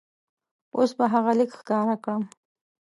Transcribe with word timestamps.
اوس 0.75 0.91
به 0.97 1.05
هغه 1.13 1.31
لیک 1.37 1.51
ښکاره 1.59 1.95
کړم. 2.03 2.23